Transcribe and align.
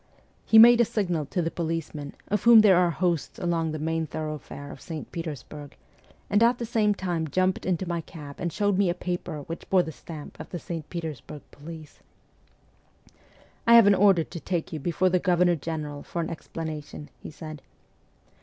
'He 0.51 0.57
made 0.57 0.81
a 0.81 0.83
signal 0.83 1.27
to 1.27 1.43
the 1.43 1.51
policemen, 1.51 2.15
of 2.27 2.41
whom 2.41 2.61
there 2.61 2.75
are 2.75 2.89
hosts 2.89 3.37
along 3.37 3.71
the 3.71 3.77
main 3.77 4.07
thoroughfare 4.07 4.71
of 4.71 4.81
St. 4.81 5.11
Petersburg, 5.11 5.75
and 6.27 6.41
at 6.41 6.57
the 6.57 6.65
same 6.65 6.95
time 6.95 7.27
jumped 7.27 7.67
into 7.67 7.87
my 7.87 8.01
cab 8.01 8.37
and 8.39 8.51
showed 8.51 8.79
me 8.79 8.89
a 8.89 8.95
paper 8.95 9.41
which 9.43 9.69
bore 9.69 9.83
the 9.83 9.91
stamp 9.91 10.39
of 10.39 10.49
the 10.49 10.57
St. 10.57 10.89
Petersburg 10.89 11.43
police.' 11.51 11.99
I 13.67 13.75
have 13.75 13.85
an 13.85 13.93
order 13.93 14.23
to 14.23 14.39
take 14.39 14.73
you 14.73 14.79
before 14.79 15.09
the 15.09 15.19
Governor 15.19 15.55
General 15.55 16.01
for 16.01 16.19
an 16.19 16.31
explanation,' 16.31 17.09
he 17.19 17.29
said. 17.29 17.61